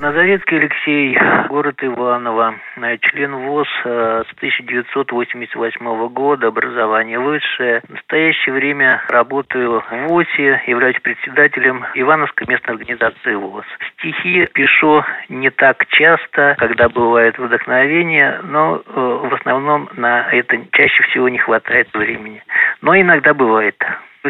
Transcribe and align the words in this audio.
Назарецкий 0.00 0.58
Алексей, 0.58 1.18
город 1.48 1.82
Иваново, 1.82 2.54
член 3.00 3.34
ВОЗ 3.34 3.66
э, 3.84 4.22
с 4.28 4.32
1988 4.36 6.08
года, 6.10 6.46
образование 6.46 7.18
высшее. 7.18 7.80
В 7.88 7.90
настоящее 7.90 8.54
время 8.54 9.02
работаю 9.08 9.80
в 9.80 10.06
ВОЗе, 10.06 10.62
являюсь 10.68 11.00
председателем 11.02 11.84
Ивановской 11.94 12.46
местной 12.46 12.74
организации 12.74 13.34
ВОЗ. 13.34 13.64
Стихи 13.98 14.46
пишу 14.54 15.02
не 15.28 15.50
так 15.50 15.84
часто, 15.88 16.54
когда 16.58 16.88
бывает 16.88 17.36
вдохновение, 17.36 18.40
но 18.44 18.76
э, 18.76 18.80
в 18.92 19.34
основном 19.34 19.88
на 19.96 20.30
это 20.30 20.58
чаще 20.70 21.02
всего 21.10 21.28
не 21.28 21.38
хватает 21.38 21.92
времени. 21.92 22.40
Но 22.82 22.94
иногда 22.96 23.34
бывает. 23.34 23.74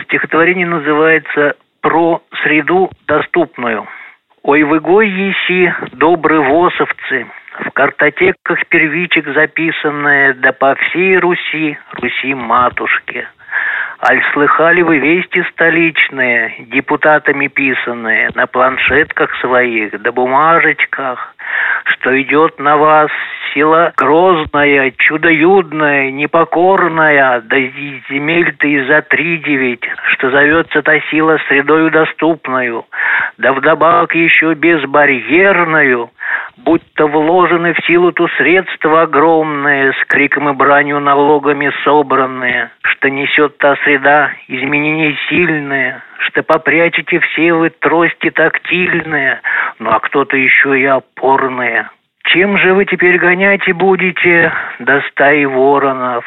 Стихотворение 0.05 0.67
называется 0.67 1.57
«Про 1.83 2.23
среду 2.43 2.91
доступную». 3.07 3.87
Ой, 4.43 4.63
вы 4.63 4.81
гой 4.81 5.09
еси, 5.09 5.73
добрые 5.93 6.41
восовцы, 6.41 7.27
в 7.67 7.71
картотеках 7.73 8.67
первичек 8.69 9.27
записанное, 9.35 10.35
да 10.35 10.53
по 10.53 10.75
всей 10.77 11.19
Руси, 11.19 11.77
Руси 11.93 12.35
матушки. 12.35 13.27
Аль 14.01 14.23
слыхали 14.33 14.83
вы 14.83 14.99
вести 14.99 15.43
столичные, 15.51 16.55
депутатами 16.71 17.49
писанные, 17.49 18.31
на 18.35 18.47
планшетках 18.47 19.35
своих, 19.41 20.01
да 20.01 20.13
бумажечках, 20.13 21.35
что 21.87 22.23
идет 22.23 22.61
на 22.61 22.77
вас 22.77 23.11
сила 23.53 23.93
грозная, 23.97 24.93
чудо-юдная, 24.97 26.13
непокорная, 26.13 27.41
да 27.41 27.57
земель-то 28.09 28.69
и 28.69 28.87
за 28.87 29.03
три 29.03 29.39
девять, 29.39 29.83
что 30.13 30.31
зовется 30.31 30.83
та 30.83 31.01
сила 31.11 31.39
средою 31.49 31.91
доступною, 31.91 32.85
да 33.39 33.53
вдобавок 33.53 34.15
еще 34.15 34.55
безбарьерную, 34.55 36.11
будто 36.57 37.07
вложены 37.07 37.73
в 37.73 37.87
силу 37.87 38.13
ту 38.13 38.29
средства 38.37 39.03
огромные, 39.03 39.93
с 39.93 40.05
криком 40.07 40.49
и 40.49 40.53
бранью 40.53 41.01
налогами 41.01 41.73
собранные, 41.85 42.71
что 42.83 43.09
несет 43.09 43.57
та 43.59 43.77
среда 43.85 44.33
изменения 44.49 45.17
сильные, 45.29 46.03
что 46.19 46.43
попрячете 46.43 47.21
все 47.21 47.53
вы 47.55 47.71
трости 47.71 48.31
тактильные, 48.31 49.41
ну 49.79 49.91
а 49.91 50.01
кто-то 50.01 50.37
еще 50.37 50.79
и 50.79 50.85
опорные. 50.85 51.89
Чем 52.25 52.59
же 52.59 52.75
вы 52.75 52.85
теперь 52.85 53.19
гонять 53.19 53.67
и 53.69 53.73
будете 53.73 54.53
до 54.81 55.01
стаи 55.11 55.45
воронов? 55.45 56.25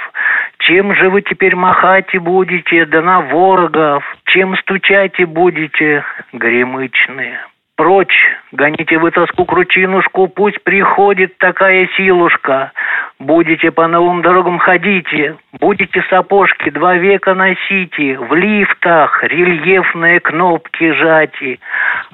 Чем 0.67 0.95
же 0.95 1.09
вы 1.09 1.22
теперь 1.22 1.56
махать 1.56 2.14
и 2.14 2.20
будете 2.20 2.86
да 2.86 3.02
на 3.02 3.22
ворогов? 3.22 4.04
Чем 4.26 4.56
стучать 4.58 5.20
и 5.20 5.26
будете, 5.26 6.03
гремычные? 6.34 7.40
Прочь, 7.76 8.38
гоните 8.52 9.00
вы 9.00 9.09
тоску 9.09 9.45
кручинушку, 9.45 10.28
пусть 10.28 10.62
приходит 10.64 11.36
такая 11.40 11.90
силушка. 11.98 12.73
Будете 13.18 13.72
по 13.72 13.88
новым 13.88 14.22
дорогам 14.22 14.59
ходите, 14.59 15.36
будете 15.59 16.03
сапожки 16.09 16.70
два 16.70 16.96
века 16.96 17.34
носите, 17.34 18.20
в 18.20 18.36
лифтах 18.36 19.23
рельефные 19.23 20.20
кнопки 20.20 20.92
жати, 20.92 21.59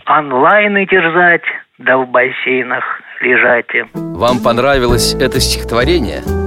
онлайны 0.06 0.86
терзать, 0.86 1.44
да 1.80 1.98
в 1.98 2.08
бассейнах 2.08 3.02
лежате. 3.20 3.88
Вам 3.94 4.42
понравилось 4.42 5.16
это 5.16 5.42
стихотворение? 5.42 6.47